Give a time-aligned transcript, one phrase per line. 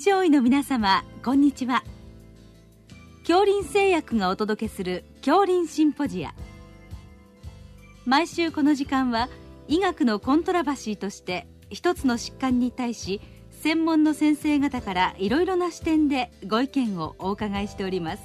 [0.00, 1.84] 症医の皆様こんにちは。
[3.18, 6.32] 恐林製薬がお届けする恐林シンポジア。
[8.06, 9.28] 毎週この時間は
[9.68, 13.20] 医学のコントラバシーとして一つの疾患に対し
[13.60, 18.22] 専門の先生方からいろいろな視点でご意見をお伺いしております。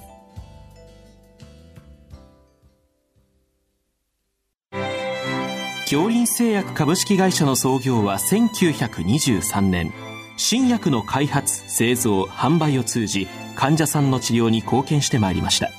[5.80, 10.15] 恐林製薬株式会社の創業は1923年。
[10.36, 15.70] 新薬の開発製造販売を通じ患者さんの治療に貢献してまいりました。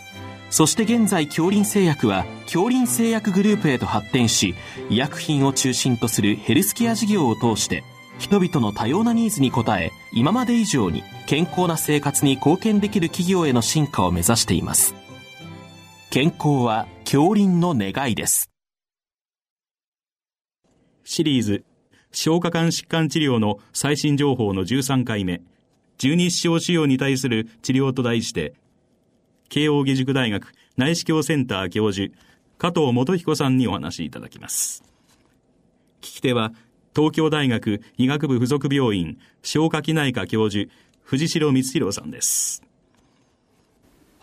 [0.49, 4.55] そして現在恐林製薬は恐林製薬グループへと発展し
[4.89, 7.84] 医薬品を中心とするヘルスケア事業を通して
[8.17, 14.95] 人々の多様なニーズに応え今まで以上に健康な生活に貢献できる企業への進化を目指しています。
[16.10, 18.49] 健康は恐林の願いです。
[21.04, 21.65] シリーズ
[22.20, 25.43] 消化管疾患治療の最新情報の13回目
[25.99, 28.55] 十二指腸腫瘍に対する治療と題して
[29.49, 32.12] 慶應義塾大学内視鏡センター教授
[32.57, 34.84] 加藤元彦さんにお話しいただきます。
[36.01, 36.54] 聞き手は
[36.95, 40.71] 東京大学医学部附属病院消化器内科教授
[41.04, 42.66] 藤代光弘さんです。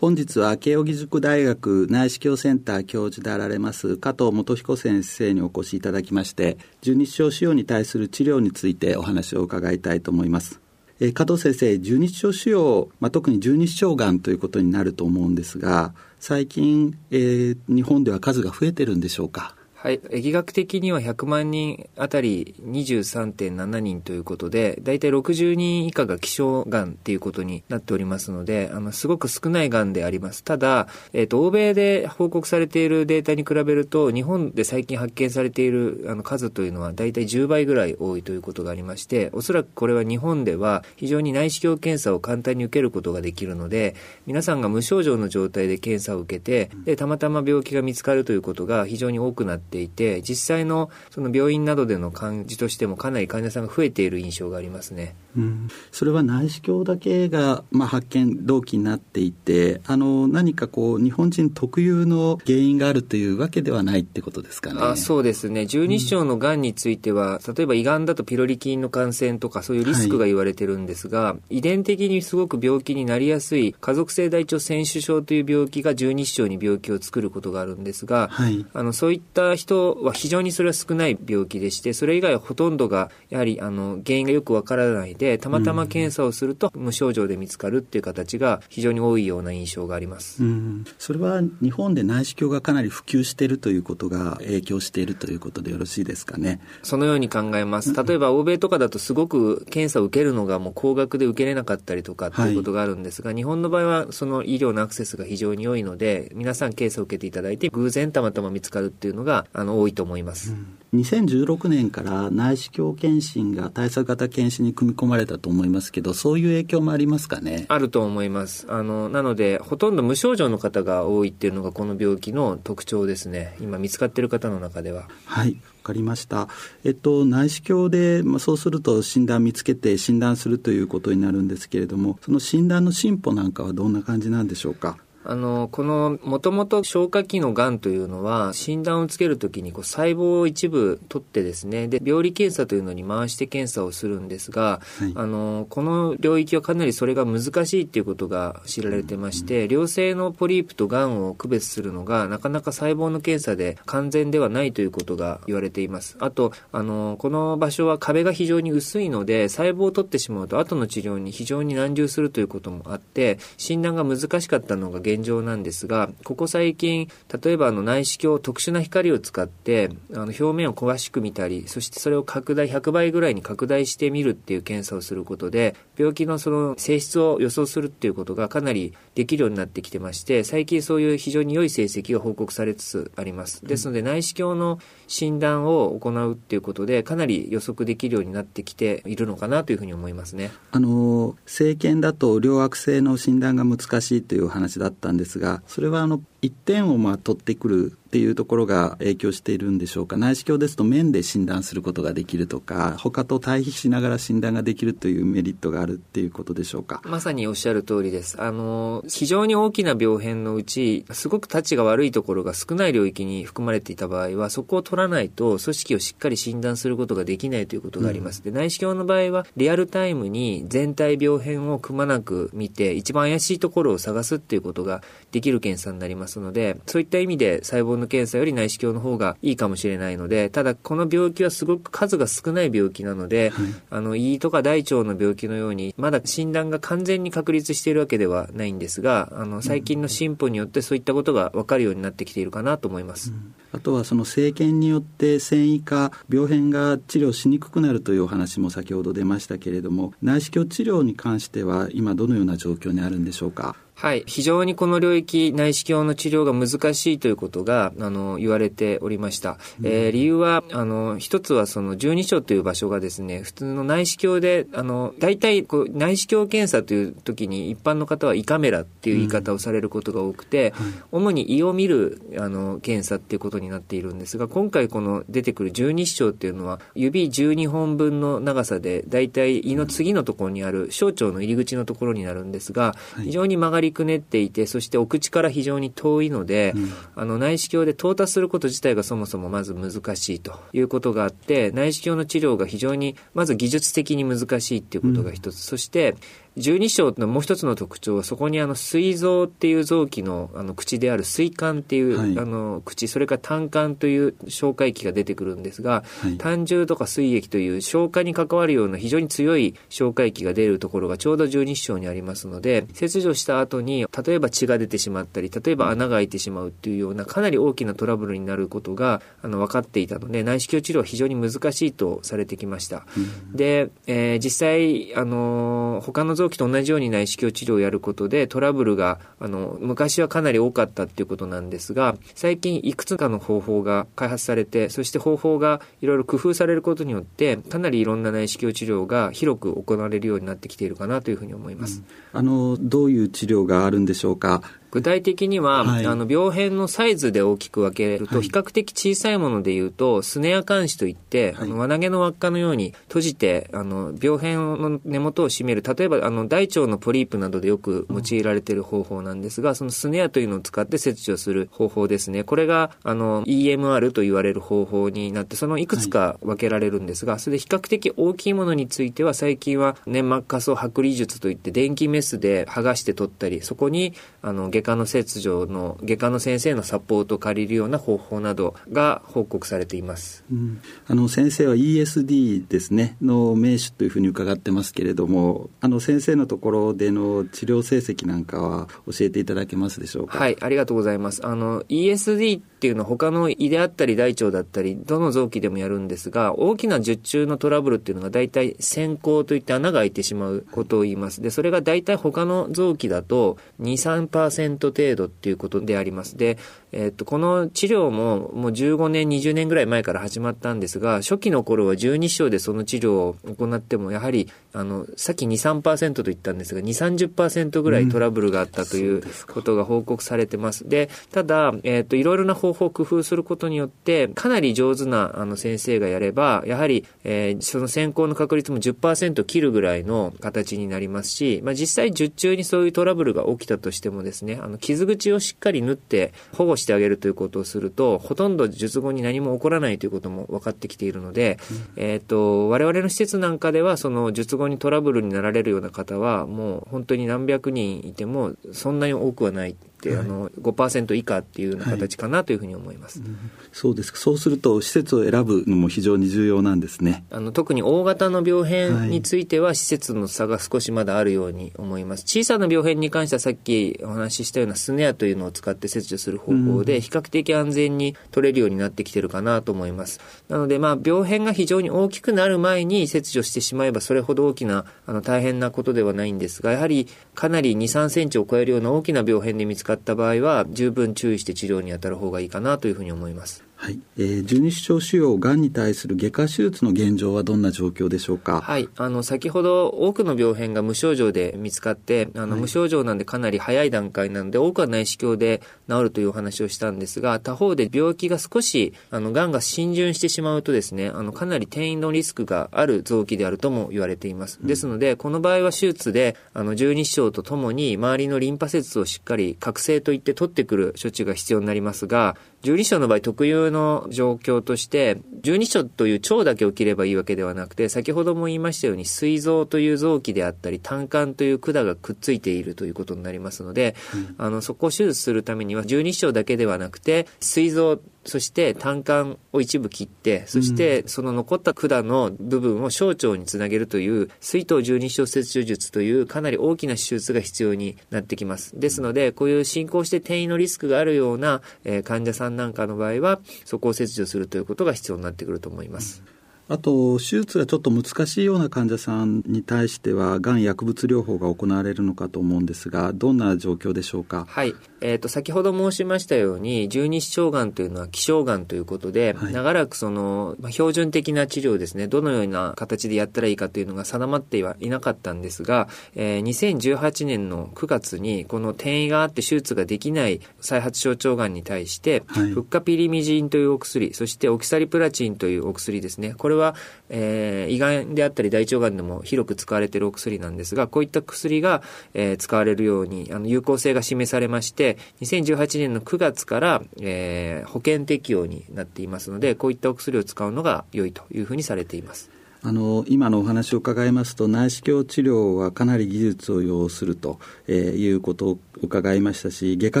[0.02, 10.60] 本日は慶應義塾大学内視鏡センター教授であられます加藤元彦先生にお越しいただきまして十二指腸腫瘍に対する治療についてお話を伺いたいと思います
[10.98, 19.56] えー、加藤先生、十二指腸腫瘍、まあ、特に十二指腸がんということになると思うんですが、最近、えー、日本では数が増えてるんでしょうか？
[19.82, 19.98] はい。
[19.98, 30.44] 疫学的には100万人あたり23.7人ということで、だいたい60人以下が希少がんっていうことになっておりますので、あの、すごく少ないがんであります。
[30.44, 43.96] ただ、えっ、ー、と、欧米で報告されているデータに比べると、日本で最近発見されているあの数というのはだいたい10倍ぐらい多いということがありまして、おそらくこれは日本では非常に内視鏡検査を簡単に受けることができるので、
[44.28, 55.16] 皆さんが無症状の状態で検査を受けて、で、たまたま病気が見つかるということが非常に多くなってていて、実際のその病院などでの感じとしてもかなり患者さんが増えている印象がありますね。
[55.34, 64.80] うん、それは内視鏡だけが、まあ、発見動機になっていて、あの、何かこう、日本人特有の原因があるというわけではないってことですかね。
[64.82, 65.64] あそうですね。
[65.64, 90.42] 十二指腸のがんについては、うん、例えば胃がんだとピロリ菌の感染とかそういうリスクが言われてるんですが、はい、遺伝的にすごく病気になりやすい家族性大腸腺腫症という病気が十二指腸に病気を作ることがあるんですが、はい、あのそういった人は非常にそれは少ない病気でして、それ以外はほとんどがやはりあの原因がよくわからないで、たまたま検査をすると無症状で見つかるっていう形が非常に多いような印象があります。
[90.42, 96.60] うん、それは日本で内視鏡がかなり普及しているということが影響しているということでよろしいですかね。
[96.82, 97.94] そのように考えます。
[97.94, 110.52] 例えば欧米とかだとすごく検査を受けるのがもう高額で受けれなかったりとかっていうことがあるんですが、はい、日本の場合はその医療のアクセスが非常に良いので、皆さん検査を受けていただいて偶然たまたま見つかるっていうのがあの多いと思います。
[110.52, 117.64] うん2016年から内視鏡検診が対策型検診に組み込まれたと思いますけど、そういう影響もありますかね？
[117.68, 118.66] あると思います。
[118.68, 123.56] あの、なので、ほとんど無症状の方が多いっていうのがこの病気の特徴ですね。
[123.58, 125.08] 今見つかっている方の中では。
[125.24, 125.52] はい。
[125.52, 126.48] わかりました。
[126.84, 134.98] えっと、内視鏡で、まあ、そうすると診断見つけて診断するということになるんですけれども、その診断の進歩なんかはどんな感じなんでしょうか？
[135.24, 156.16] あの、この、もともと消化器の癌というのは、診断をつけるときにこう細胞を一部取ってですね、で、病理検査というのに回して検査をするんですが、はい、あの、この領域はかなりそれが難しいっていうことが知られてまして、良性のポリープと癌を区別するのが、なかなか細胞の検査で完全ではないということが言われています。
[156.20, 167.08] あと、あの、この場所は壁が非常に薄いので、細胞を取ってしまうと、後の治療に非常に難重するということもあって、診断が難しかったのが現現状なんですが、ここ最近、
[167.42, 183.64] 例えばあの内視鏡、特殊な光を使って、あの表面を詳しく見たり、そしてそれを拡大、100倍ぐらいに拡大してみるっていう検査をすることで、病気のその性質を予想するっていうことがかなりできるようになってきてまして、最近そういう非常に良い成績が報告されつつあります。
[183.64, 190.50] ですので内視鏡の診断を行うっていうことで、かなり予測できるようになってきているのかなというふうに思いますね。
[190.70, 200.18] あの、政権だと良悪性の診断が難しいという話だったんですが、それはあの一点をまあ取ってくるっていうところが影響しているんでしょうか。
[200.18, 207.00] 内視鏡ですと面で診断することができるとか他と対比しながら診断ができるというメリットがあるっていうことでしょうか。
[207.06, 208.38] まさにおっしゃる通りです。
[208.42, 243.30] あの非常に大きな病変のうちすごくタチが悪いところが少ない領域に含まれていた場合はそこを取らないと組織をしっかり診断することができないということがあります、うん、で内視鏡の場合はリアルタイムに全体病変をくまなく見て一番怪しいところを探すっていうことができる検査になりますのでそういった意味で細胞の検査より内視鏡の方がいいかもしれないので、ただこの病気はすごく数が少ない病気なので、はい、あの、胃とか大腸の病気のように、まだ診断が完全に確立しているわけではないんですが、あの、最近の進歩によってそういったことが分かるようになってきているかなと思います。
[243.30, 253.76] うん、あとはその生検によって繊維化、病変が治療しにくくなるというお話も先ほど出ましたけれども、内視鏡治療に関しては今どのような状況にあるんでしょうか？
[254.02, 254.24] はい。
[254.26, 259.58] 非常にこの領域、内視鏡の治療が難しいということが、あの、言われておりました。
[259.80, 296.16] うん、えー、理由は、あの、一つはその十二章という場所がですね、普通の内視鏡で、あの、大体、こう、内視鏡検査という時に一般の方は胃カメラっていう言い方をされることが多くて、うんはい、主に胃を見る、あの、検査っていうことになっているんですが、今回この出てくる十二指腸っていうのは、指12本分の長さで、大体胃の次のところにある小腸の入り口のところになるんですが、非常に曲がりくねっていて、そしてお口から非常に遠いので、うん、あの内視鏡で到達すること自体がそもそもまず難しいということがあって、内視鏡の治療が非常にまず技術的に難しいっていうことが一つ、うん、そして
[296.56, 323.06] 十二章のもう一つの特徴はそこにあの膵臓っていう臓器のあの口である膵管っていう、はい、あの口それから胆管という消化液が出てくるんですが、はい、胆汁とか膵液という消化に関わるような非常に強い消化液が出るところがちょうど十二指腸にありますので切除した後に例えば血が出てしまったり例えば穴が開いてしまうっていうようなかなり大きなトラブルになることがあの分かっていたので内視鏡治療は非常に難しいとされてきました。
[323.16, 342.02] うん、で、えー、実際あの他の臓器と同じように内視鏡治療をやることでトラブルがあの昔はかなり多かったっていうことなんですが最近いくつかの方法が開発されてそして方法がいろいろ工夫されることによってかなりいろんな内視鏡治療が広く行われるようになってきているかなというふうに思います。
[342.32, 344.62] うん、あのどういう治療があるんでしょうか？
[344.92, 362.44] 具体的には、はい、あの病変のサイズで大きく分けると、比較的小さいものでいうと、スネア監視といって、はい、あの輪投げの輪っかのように閉じて、あの病変の根元を締める、例えばあの大腸のポリープなどでよく用いられている方法なんですが、そのスネアというのを使って切除する方法ですね。
[362.44, 374.12] これがあの EMR と言われる方法になって、そのいくつか分けられるんですが、それで比較的大きいものについては、最近は粘膜下層剥離術といって電気メスで剥がして取ったり、そこに
[374.42, 390.38] あの外科の切除の外科の先生のサポートを借りるような方法などが報告されています、うん、あの先生は ESD ですねの名手というふうに伺ってますけれどもあの先生のところでの治療成績なんかは教えていただけますでしょうか？
[390.38, 391.46] はいありがとうございます。
[391.46, 406.36] あの ESD っていうのは他の胃であったり大腸だったりどの臓器でもやるんですが大きな術中のトラブルっていうのが大体先行といって穴が開いてしまうことを言いますでそれが大体他の臓器だと23%程度っていうことであります。
[406.36, 406.58] で、
[406.92, 420.88] えっと、この治療ももう15年、20年ぐらい前から始まったんですが、初期の頃は十二指腸でその治療を行っても、やはり、あの、さっき2、3%と言ったんですが、2、30%ぐらいトラブルがあったということが報告されてます。
[420.88, 441.58] でただ、えっと、いろいろな方法を工夫することによって、かなり上手なあの先生がやれば、やはり、えー、その先行の確率も10%切るぐらいの形になりますし、まあ、実際術中にそういうトラブルが起きたとしてもですね、あの、傷口をしっかり縫って保護してあげるということをすると、ほとんど術後に何も起こらないということも分かってきているので、
[441.96, 449.76] うん、えっ、と、我々の施設なんかでは、その術後にトラブルになられるような方は、もう本当に何百人いても、そんなに多くはない。
[450.10, 453.28] はい、あの5%以下っていうような形かなというふうに思います、はい。
[453.28, 453.38] うん、
[453.72, 457.24] そうですそうすると施設を選ぶのも非常に重要なんですね。
[457.30, 470.20] あの特に大型の病変については施設の差が少しまだあるように思います、小さな病変に関してはさっきお話ししたようなスネアというのを使って切除する方法で比較的安全に取れるようになってきてるかなと思います。
[470.48, 483.64] なのでまあ病変が非常に大きくなる前に切除してしまえばそれほど大きなあの大変なことではないんですがやはりかなり2、3センチを超えるような大きな病変で見つかった場合は十分注意して治療に当たる方がいいかなというふうに思います。
[483.82, 488.60] はい、えー、十二指腸腫瘍がんに対する外科手術の現状はどんな状況でしょうか？
[488.60, 504.60] はい、あの先ほど多くの病変が無症状で見つかって、あの、はい、無症状なんでかなり早い段階なので多くは内視鏡で治るというお話をしたんですが、他方で病気が少しあのがんが浸潤してしまうとですね、あのかなり転移のリスクがある臓器であるとも言われています。
[504.62, 538.78] うん、ですのでこの場合は手術であの十二指腸とともに周りのリンパ節をしっかり覚醒といって取ってくる処置が必要になりますが、十二指腸の場合特有の状況として、十二指腸という腸だけを切ればいいわけではなくて、先ほども言いましたように、膵臓という臓器であったり、胆管という管がくっついているということになりますので、うん、あの、そこを手術するためには、十二指腸だけではなくて、膵臓そして胆管を一部切って、そしてその残った管の部分を小腸につなげるという、水筒十二小切除術というかなり大きな手術が必要になってきます。
[538.78, 546.22] ですので、こういう進行して転移のリスクがあるような、えー、患者さんなんかの場合は、そこを切除するということが必要になってくると思います。
[546.68, 554.46] あと、手術がちょっと難しいような患者さんに対しては、がん薬物療法が行われるのかと思うんですが、どんな状況でしょうか？
[554.48, 554.74] はい。
[555.02, 576.76] えっ、ー、と、先ほど申しましたように、十二指腸がんというのは希少がんということで、はい、長らくその、まあ、標準的な治療ですね、どのような形でやったらいいかというのが定まってはいなかったんですが、えー、2018年の9月に、この転移があって手術ができない再発小腸がんに対して、はい、フッカピリミジンというお薬、そしてオキサリプラチンというお薬ですね、これは、
[577.08, 581.82] えー、胃がんであったり大腸がんでも広く使われているお薬なんですが、こういった薬が、
[582.14, 592.30] えー、使われるように、あの、有効性が示されまして、2018年の9月から、えー、保険適用になっていますので、こういったお薬を使うのが良いというふうにされています。
[592.64, 600.00] あの今のお話を伺いますと内視鏡治療はかなり技術を要すると、えー、いうことを伺いましたし外科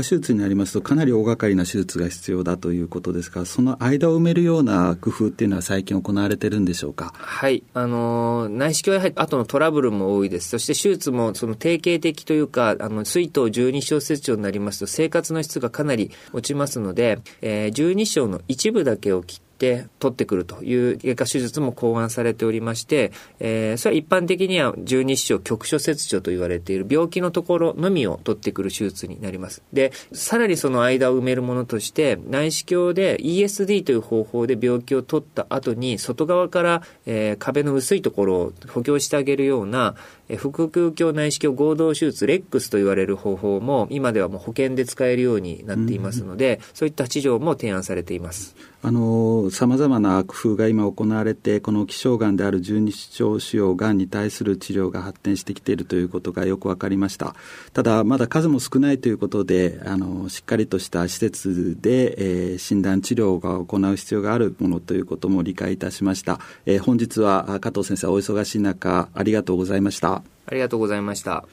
[0.02, 7.12] 手術になりますとかなり大掛かりな手術が必要だということですがその間を埋めるような工夫っていうのは最近行われてるんでしょうか？
[7.16, 7.64] はい。
[7.74, 10.50] あの内視鏡はやはり後のトラブルも多いです。
[10.50, 29.62] そして手術もその定型的というかあの水筒十二小切除になりますと生活の質がかなり落ちますので、えー、十二小の一部だけを切ってて取ってくるという外科手術も考案されておりまして、えー、それは一般的には十二指腸局所切除と言われている病気のところのみを取ってくる手術になります。
[29.72, 39.94] で、さらにその間を埋めるものとして、内視鏡で ESD という方法で病気を取った後に、外側から、えー、壁の薄いところを補強してあげるような、
[40.36, 48.54] 腹腔鏡内視鏡合同手術、レックスと言われる方法も、今ではもう保険で使えるようになっていますので、うん、そういった治療も提案されています。
[48.84, 57.36] あの、様々な工夫が今行われて、この希少がんである十二指腸腫瘍がんに対する治療が発展してきているということがよくわかりました。
[57.72, 66.40] ただ、まだ数も少ないということで、あの、しっかりとした施設で、えー、診断治療が行う必要があるものということも理解いたしました。
[66.66, 70.21] えー、本日は加藤先生お忙しい中、ありがとうございました。
[70.46, 71.46] ありがとうございました。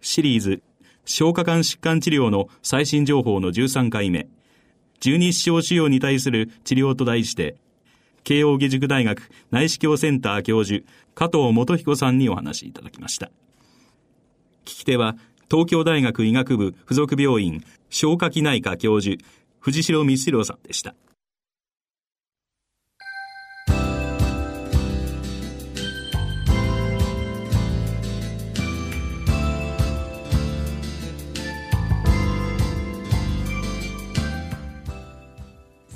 [0.00, 0.62] シリーズ、
[1.04, 4.28] 消化管疾患治療の最新情報の13回目。
[5.00, 7.56] 十二指腸腫瘍に対する治療と題して、
[8.22, 13.30] 慶應義塾大学内視鏡センター教授、加藤元彦さんにお話しいただきました。
[14.64, 15.16] 聞き手は、
[15.50, 19.16] 東京大学医学部附属病院消化器内科教授、
[19.58, 20.94] 藤代光弘さんでした。